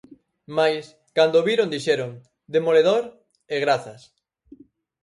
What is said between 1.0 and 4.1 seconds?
cando o viron dixeron: "demoledor" e "grazas".